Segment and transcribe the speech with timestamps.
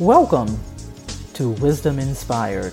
[0.00, 0.58] Welcome
[1.34, 2.72] to Wisdom Inspired,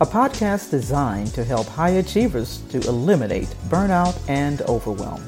[0.00, 5.26] a podcast designed to help high achievers to eliminate burnout and overwhelm.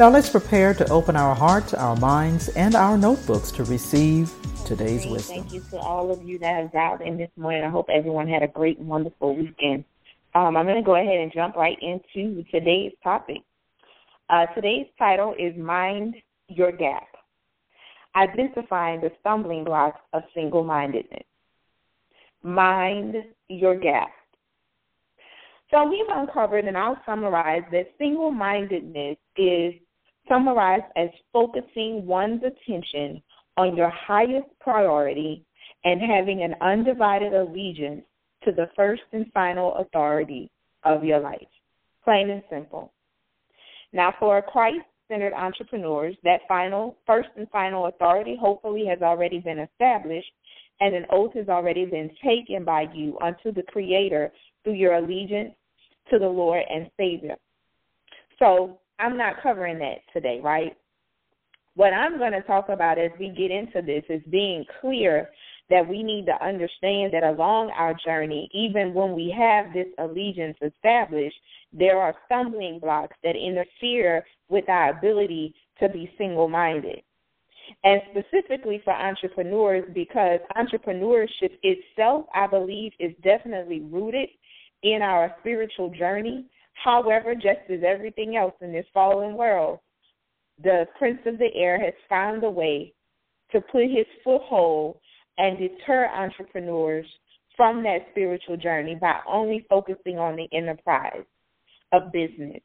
[0.00, 4.32] Now let's prepare to open our hearts, our minds, and our notebooks to receive
[4.64, 5.36] today's wisdom.
[5.36, 7.62] Thank you to all of you that have dialed in this morning.
[7.62, 9.84] I hope everyone had a great, wonderful weekend.
[10.34, 13.42] Um, I'm going to go ahead and jump right into today's topic.
[14.28, 16.16] Uh, today's title is Mind
[16.48, 17.06] Your Gap
[18.16, 21.24] Identifying the Stumbling Blocks of Single Mindedness.
[22.42, 23.16] Mind
[23.48, 24.10] Your Gap.
[25.70, 29.74] So we've uncovered, and I'll summarize, that single mindedness is
[30.28, 33.22] summarized as focusing one's attention
[33.56, 35.44] on your highest priority
[35.84, 38.02] and having an undivided allegiance
[38.44, 40.50] to the first and final authority
[40.84, 41.46] of your life.
[42.04, 42.92] Plain and simple.
[43.92, 49.58] Now, for Christ centered entrepreneurs, that final, first and final authority hopefully has already been
[49.58, 50.30] established
[50.80, 54.32] and an oath has already been taken by you unto the Creator
[54.64, 55.52] through your allegiance
[56.10, 57.36] to the Lord and Savior.
[58.38, 60.76] So, I'm not covering that today, right?
[61.74, 65.30] What I'm going to talk about as we get into this is being clear
[65.70, 70.56] that we need to understand that along our journey, even when we have this allegiance
[70.62, 71.36] established,
[71.72, 77.02] there are stumbling blocks that interfere with our ability to be single minded.
[77.84, 84.28] And specifically for entrepreneurs, because entrepreneurship itself, I believe, is definitely rooted
[84.82, 86.46] in our spiritual journey.
[86.74, 89.78] However, just as everything else in this fallen world,
[90.62, 92.92] the prince of the air has found a way
[93.52, 94.98] to put his foothold
[95.38, 97.06] and deter entrepreneurs
[97.56, 101.24] from that spiritual journey by only focusing on the enterprise
[101.92, 102.60] of business.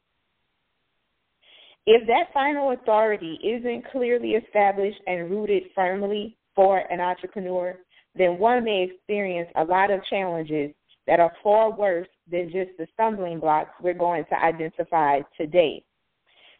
[1.86, 7.78] If that final authority isn't clearly established and rooted firmly for an entrepreneur,
[8.16, 10.72] then one may experience a lot of challenges
[11.06, 15.84] that are far worse than just the stumbling blocks we're going to identify today.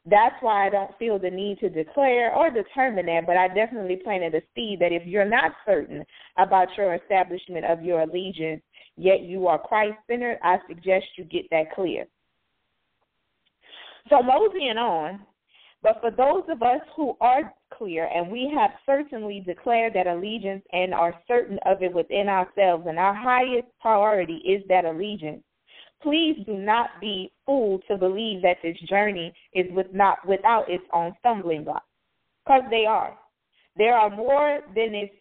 [0.08, 3.96] That's why I don't feel the need to declare or determine that, but I definitely
[4.04, 6.04] planted a seed that if you're not certain
[6.38, 8.62] about your establishment of your allegiance,
[8.96, 12.06] yet you are Christ centered, I suggest you get that clear.
[14.08, 15.20] So moseying on,
[15.82, 20.64] but for those of us who are clear and we have certainly declared that allegiance
[20.72, 25.42] and are certain of it within ourselves, and our highest priority is that allegiance,
[26.02, 30.84] please do not be fooled to believe that this journey is with not without its
[30.92, 31.86] own stumbling blocks,
[32.44, 33.16] because they are.
[33.76, 35.12] There are more than its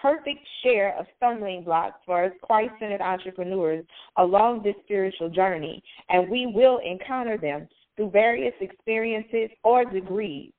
[0.00, 3.84] perfect share of stumbling blocks for us Christ-centered entrepreneurs
[4.16, 10.52] along this spiritual journey, and we will encounter them through various experiences or degrees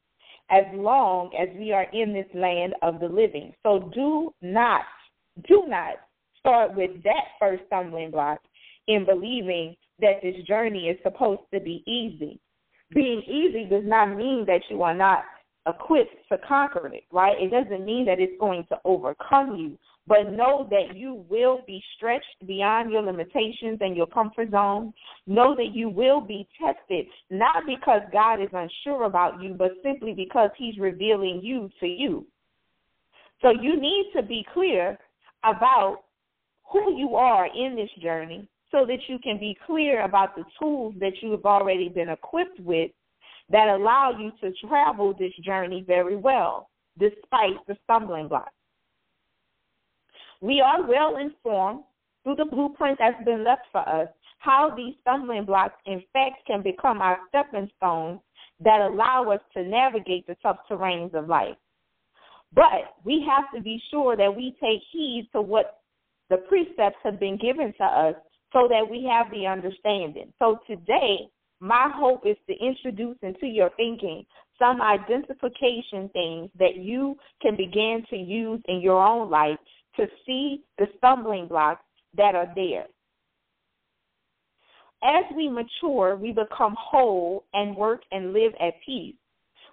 [0.52, 3.54] as long as we are in this land of the living.
[3.64, 4.82] So do not,
[5.48, 5.94] do not
[6.38, 8.40] start with that first stumbling block
[8.88, 12.40] in believing that this journey is supposed to be easy.
[12.94, 15.24] Being easy does not mean that you are not
[15.68, 17.36] equipped to conquer it, right?
[17.40, 19.78] It doesn't mean that it's going to overcome you,
[20.09, 24.92] but know that you will be stretched beyond your limitations and your comfort zone.
[25.28, 30.14] Know that you will be tested, not because God is unsure about you, but simply
[30.14, 32.25] because He's revealing you to you.
[33.44, 34.98] So you need to be clear
[35.44, 36.00] about
[36.72, 40.96] who you are in this journey so that you can be clear about the tools
[41.00, 42.90] that you have already been equipped with
[43.52, 48.52] that allow you to travel this journey very well, despite the stumbling blocks.
[50.42, 51.84] We are well informed
[52.24, 54.08] through the blueprint that's been left for us
[54.40, 58.22] how these stumbling blocks, in fact, can become our stepping stones
[58.62, 61.58] that allow us to navigate the tough terrains of life.
[62.54, 65.82] But we have to be sure that we take heed to what
[66.30, 68.16] the precepts have been given to us
[68.54, 70.34] so that we have the understanding.
[70.40, 71.30] So today,
[71.60, 74.26] my hope is to introduce into your thinking
[74.58, 79.58] some identification things that you can begin to use in your own life
[80.00, 81.84] to see the stumbling blocks
[82.16, 82.86] that are there.
[85.04, 89.16] As we mature, we become whole and work and live at peace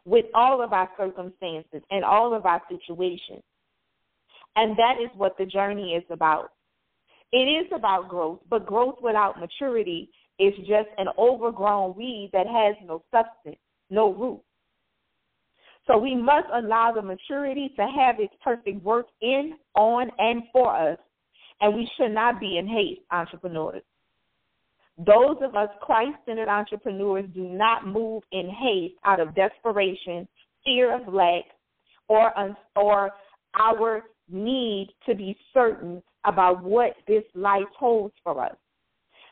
[0.04, 3.42] with all of our circumstances and all of our situations.
[4.54, 6.50] And that is what the journey is about.
[7.32, 12.76] It is about growth, but growth without maturity is just an overgrown weed that has
[12.86, 14.40] no substance, no root.
[15.86, 20.74] So we must allow the maturity to have its perfect work in, on, and for
[20.74, 20.98] us.
[21.60, 23.82] And we should not be in haste, entrepreneurs.
[24.98, 30.26] Those of us Christ centered entrepreneurs do not move in haste out of desperation,
[30.64, 31.44] fear of lack,
[32.08, 32.32] or,
[32.74, 33.10] or
[33.58, 38.56] our need to be certain about what this life holds for us.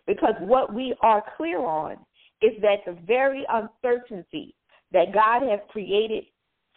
[0.06, 1.96] Because what we are clear on
[2.42, 4.54] is that the very uncertainty
[4.92, 6.24] that God has created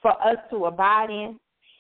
[0.02, 1.40] for us to abide in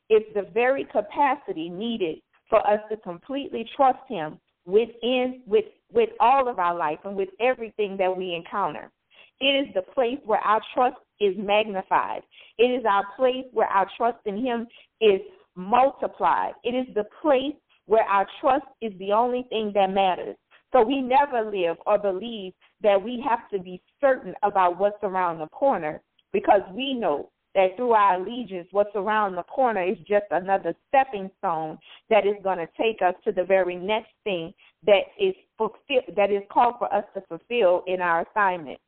[0.09, 2.19] is the very capacity needed
[2.49, 7.29] for us to completely trust Him within with with all of our life and with
[7.39, 8.91] everything that we encounter.
[9.39, 12.21] It is the place where our trust is magnified.
[12.57, 14.67] It is our place where our trust in Him
[14.99, 15.21] is
[15.55, 16.53] multiplied.
[16.63, 17.55] It is the place
[17.85, 20.35] where our trust is the only thing that matters.
[20.73, 25.39] So we never live or believe that we have to be certain about what's around
[25.39, 26.01] the corner
[26.33, 31.27] because we know that through our allegiance, what's around the corner is just another stepping
[31.39, 31.75] stone
[32.07, 34.53] that is going to take us to the very next thing
[34.85, 38.79] that is fulfill, that is called for us to fulfill in our assignment.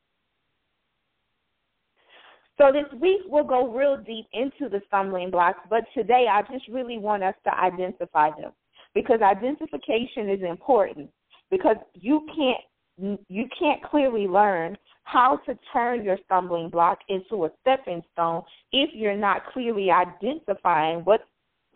[2.59, 6.67] So this week we'll go real deep into the stumbling blocks, but today I just
[6.67, 8.51] really want us to identify them
[8.93, 11.09] because identification is important
[11.49, 14.77] because you can't you can't clearly learn
[15.11, 20.99] how to turn your stumbling block into a stepping stone if you're not clearly identifying
[20.99, 21.21] what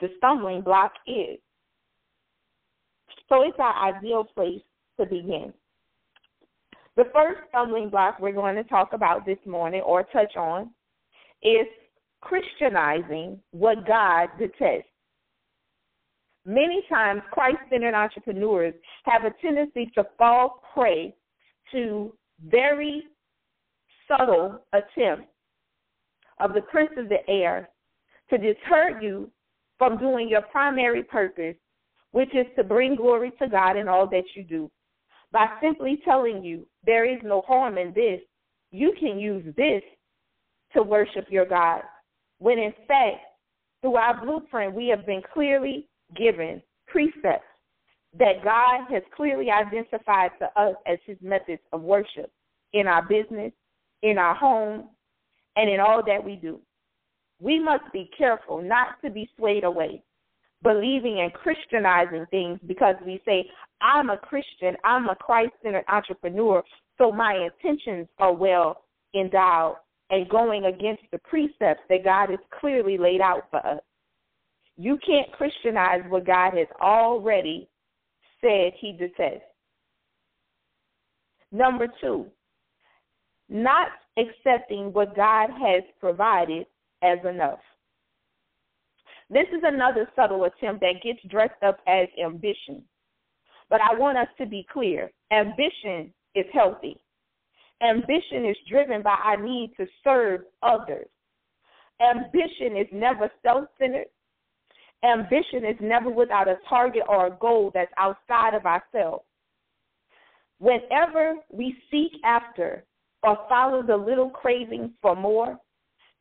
[0.01, 1.39] the stumbling block is.
[3.29, 4.61] So it's our ideal place
[4.99, 5.53] to begin.
[6.95, 10.69] The first stumbling block we're going to talk about this morning or touch on
[11.41, 11.65] is
[12.21, 14.89] Christianizing what God detests.
[16.45, 18.75] Many times, Christ centered entrepreneurs
[19.05, 21.15] have a tendency to fall prey
[21.71, 22.13] to
[22.47, 23.03] very
[24.17, 25.27] subtle attempt
[26.39, 27.69] of the prince of the air
[28.29, 29.29] to deter you
[29.77, 31.55] from doing your primary purpose,
[32.11, 34.71] which is to bring glory to God in all that you do.
[35.31, 38.19] By simply telling you there is no harm in this,
[38.71, 39.81] you can use this
[40.75, 41.81] to worship your God.
[42.39, 43.17] When in fact,
[43.81, 47.45] through our blueprint, we have been clearly given precepts
[48.17, 52.31] that God has clearly identified to us as his methods of worship
[52.73, 53.51] in our business,
[54.03, 54.89] in our home,
[55.55, 56.59] and in all that we do.
[57.39, 60.03] We must be careful not to be swayed away,
[60.61, 63.49] believing and Christianizing things because we say,
[63.81, 66.63] I'm a Christian, I'm a Christ centered entrepreneur,
[66.97, 68.83] so my intentions are well
[69.15, 69.77] endowed
[70.09, 73.81] and going against the precepts that God has clearly laid out for us.
[74.77, 77.67] You can't Christianize what God has already
[78.41, 79.43] said he detests.
[81.51, 82.27] Number two,
[83.49, 83.87] not
[84.17, 86.65] accepting what God has provided
[87.01, 87.59] as enough.
[89.29, 92.83] This is another subtle attempt that gets dressed up as ambition.
[93.69, 96.99] But I want us to be clear ambition is healthy.
[97.81, 101.07] Ambition is driven by our need to serve others.
[102.01, 104.07] Ambition is never self centered.
[105.03, 109.25] Ambition is never without a target or a goal that's outside of ourselves.
[110.59, 112.85] Whenever we seek after
[113.23, 115.57] or follow the little craving for more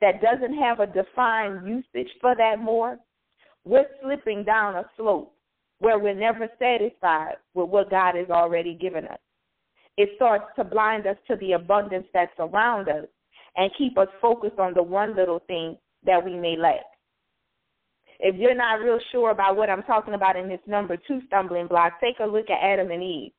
[0.01, 2.99] that doesn't have a defined usage for that more,
[3.65, 5.35] we're slipping down a slope
[5.79, 9.19] where we're never satisfied with what God has already given us.
[9.97, 13.07] It starts to blind us to the abundance that's around us
[13.57, 16.85] and keep us focused on the one little thing that we may lack.
[18.19, 21.67] If you're not real sure about what I'm talking about in this number two stumbling
[21.67, 23.33] block, take a look at Adam and Eve.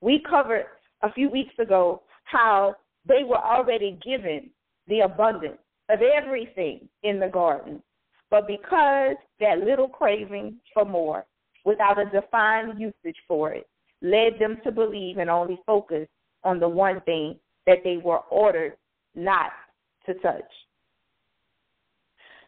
[0.00, 0.66] We covered
[1.02, 2.76] a few weeks ago how
[3.06, 4.50] they were already given
[4.86, 7.82] the abundance of everything in the garden.
[8.30, 11.24] But because that little craving for more,
[11.64, 13.66] without a defined usage for it,
[14.02, 16.06] led them to believe and only focus
[16.44, 18.76] on the one thing that they were ordered
[19.14, 19.50] not
[20.06, 20.42] to touch.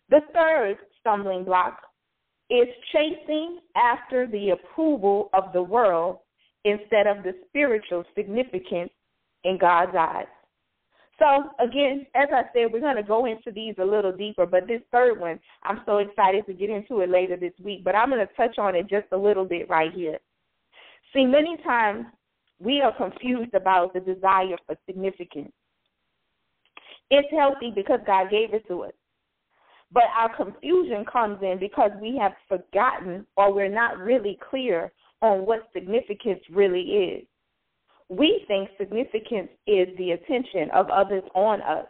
[0.08, 1.80] The third stumbling block
[2.50, 6.18] is chasing after the approval of the world
[6.64, 8.90] instead of the spiritual significance
[9.44, 10.26] in God's eyes.
[11.18, 14.66] So, again, as I said, we're going to go into these a little deeper, but
[14.66, 18.10] this third one, I'm so excited to get into it later this week, but I'm
[18.10, 20.18] going to touch on it just a little bit right here.
[21.12, 22.06] See, many times
[22.58, 25.52] we are confused about the desire for significance.
[27.10, 28.92] It's healthy because God gave it to us.
[29.92, 34.90] But our confusion comes in because we have forgotten or we're not really clear
[35.20, 37.26] on what significance really is.
[38.12, 41.86] We think significance is the attention of others on us,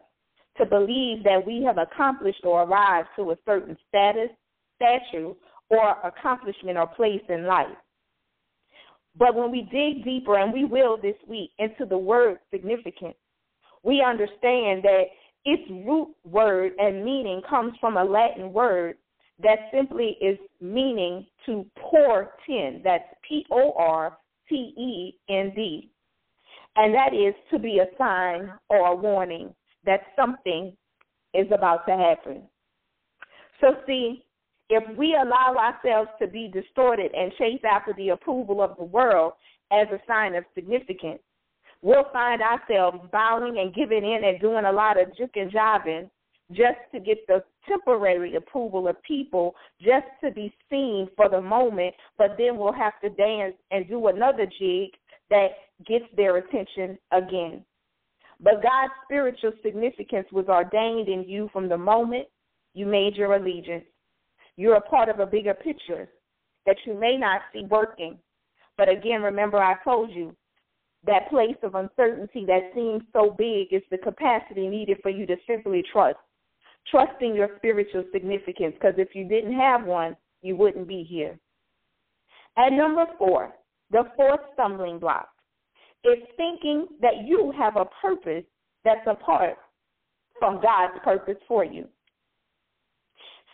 [0.57, 4.29] to believe that we have accomplished or arrived to a certain status,
[4.76, 5.35] statue,
[5.69, 7.76] or accomplishment or place in life.
[9.19, 13.17] But when we dig deeper, and we will this week, into the word significance,
[13.83, 15.07] we understand that
[15.45, 18.97] its root word and meaning comes from a Latin word
[19.43, 22.85] that simply is meaning to portend.
[22.85, 24.17] That's P O R
[24.49, 25.88] T E N D.
[26.76, 30.76] And that is to be a sign or a warning that something
[31.35, 32.43] is about to happen.
[33.61, 34.25] So, see,
[34.69, 39.35] if we allow ourselves to be distorted and chase after the approval of the world
[39.71, 41.21] as a sign of significance,
[41.83, 46.09] we'll find ourselves bowing and giving in and doing a lot of juke and jiving
[46.52, 51.95] just to get the temporary approval of people, just to be seen for the moment,
[52.19, 54.91] but then we'll have to dance and do another jig
[55.33, 55.49] that
[55.87, 57.65] gets their attention again.
[58.39, 62.27] But God's spiritual significance was ordained in you from the moment
[62.75, 63.85] you made your allegiance.
[64.57, 66.11] You're a part of a bigger picture
[66.67, 68.19] that you may not see working.
[68.77, 70.37] But again, remember I told you
[71.07, 75.37] that place of uncertainty that seems so big is the capacity needed for you to
[75.47, 76.19] simply trust.
[76.91, 81.39] Trusting your spiritual significance, because if you didn't have one, you wouldn't be here.
[82.57, 83.55] And number four,
[83.93, 85.29] the fourth stumbling block
[86.05, 88.45] is thinking that you have a purpose
[88.85, 89.57] that's apart
[90.39, 91.87] from God's purpose for you.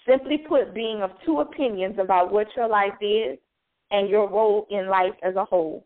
[0.09, 3.38] Simply put, being of two opinions about what your life is
[3.90, 5.85] and your role in life as a whole.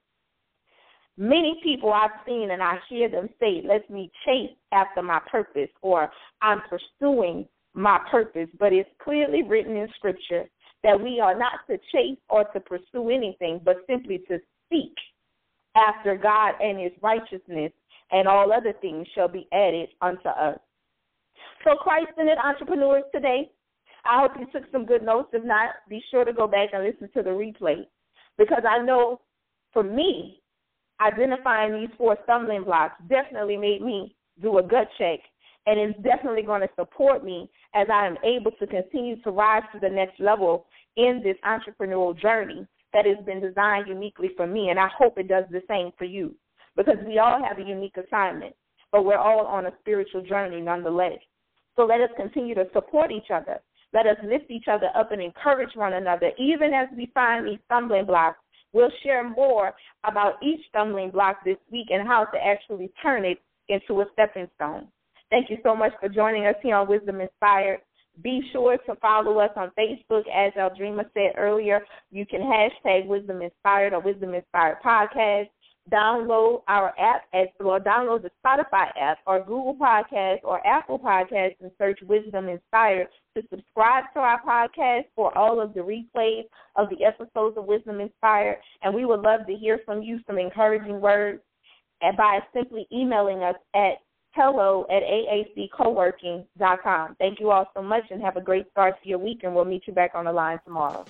[1.17, 5.69] Many people I've seen and I hear them say, let me chase after my purpose
[5.81, 8.49] or I'm pursuing my purpose.
[8.59, 10.45] But it's clearly written in Scripture
[10.83, 14.39] that we are not to chase or to pursue anything, but simply to
[14.71, 14.95] seek
[15.77, 17.73] after God and his righteousness,
[18.11, 20.59] and all other things shall be added unto us.
[21.65, 23.51] So, Christ centered entrepreneurs today,
[24.05, 25.31] I hope you took some good notes.
[25.33, 27.87] If not, be sure to go back and listen to the replay
[28.37, 29.21] because I know
[29.73, 30.41] for me,
[31.01, 35.21] identifying these four stumbling blocks definitely made me do a gut check
[35.67, 39.63] and it's definitely going to support me as I am able to continue to rise
[39.73, 40.67] to the next level
[40.97, 44.69] in this entrepreneurial journey that has been designed uniquely for me.
[44.71, 46.35] And I hope it does the same for you
[46.77, 48.55] because we all have a unique assignment,
[48.91, 51.19] but we're all on a spiritual journey nonetheless.
[51.77, 53.61] So let us continue to support each other
[53.93, 56.33] let us lift each other up and encourage one another.
[56.39, 58.39] Even as we find these stumbling blocks,
[58.73, 63.39] we'll share more about each stumbling block this week and how to actually turn it
[63.69, 64.89] into a stepping stone.
[65.33, 67.81] Thank you so much for joining us here on Wisdom Inspired.
[68.23, 70.25] Be sure to follow us on Facebook.
[70.29, 75.49] As Eldrima said earlier, you can hashtag Wisdom Inspired or Wisdom Inspired Podcast
[75.91, 81.57] download our app as well download the Spotify app or Google Podcast or Apple Podcast
[81.61, 86.45] and search Wisdom Inspired to subscribe to our podcast for all of the replays
[86.77, 88.59] of the episodes of Wisdom Inspired.
[88.83, 91.41] And we would love to hear from you some encouraging words
[92.01, 93.95] by simply emailing us at
[94.35, 97.17] hello at aaccoworking.com.
[97.19, 99.65] Thank you all so much and have a great start to your week and we'll
[99.65, 101.05] meet you back on the line tomorrow.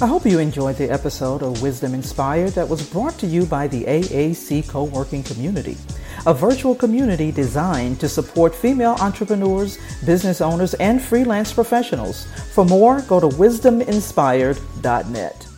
[0.00, 3.66] I hope you enjoyed the episode of Wisdom Inspired that was brought to you by
[3.66, 5.76] the AAC Co-working Community,
[6.24, 12.28] a virtual community designed to support female entrepreneurs, business owners, and freelance professionals.
[12.54, 15.48] For more, go to wisdominspired.net.